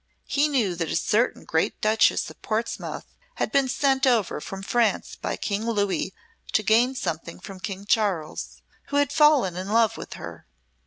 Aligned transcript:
He 0.25 0.47
knew 0.47 0.73
that 0.77 0.89
a 0.89 0.95
certain 0.95 1.45
great 1.45 1.79
Duchess 1.79 2.27
of 2.31 2.41
Portsmouth 2.41 3.05
had 3.35 3.51
been 3.51 3.67
sent 3.69 4.07
over 4.07 4.41
from 4.41 4.63
France 4.63 5.15
by 5.15 5.35
King 5.37 5.63
Louis 5.69 6.11
to 6.53 6.63
gain 6.63 6.95
something 6.95 7.39
from 7.39 7.59
King 7.59 7.85
Charles, 7.85 8.63
who 8.87 8.95
had 8.95 9.11
fallen 9.13 9.55
in 9.55 9.69
love 9.71 9.97
with 9.97 10.13
her. 10.13 10.47